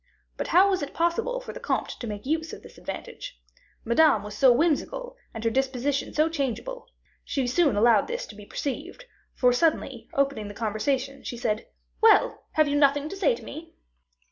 But 0.35 0.47
how 0.47 0.71
was 0.71 0.81
it 0.81 0.95
possible 0.95 1.39
for 1.39 1.53
the 1.53 1.59
comte 1.59 1.89
to 1.99 2.07
make 2.07 2.25
use 2.25 2.53
of 2.53 2.63
this 2.63 2.79
advantage? 2.79 3.39
Madame 3.85 4.23
was 4.23 4.35
so 4.35 4.51
whimsical, 4.51 5.15
and 5.31 5.43
her 5.43 5.51
disposition 5.51 6.11
so 6.11 6.27
changeable. 6.27 6.87
She 7.23 7.45
soon 7.45 7.75
allowed 7.75 8.07
this 8.07 8.25
to 8.25 8.35
be 8.35 8.47
perceived, 8.47 9.05
for, 9.35 9.53
suddenly, 9.53 10.09
opening 10.15 10.47
the 10.47 10.55
conversation, 10.55 11.21
she 11.21 11.37
said: 11.37 11.67
"Well! 12.01 12.45
have 12.53 12.67
you 12.67 12.77
nothing 12.77 13.09
to 13.09 13.15
say 13.15 13.35
to 13.35 13.43
me?" 13.45 13.75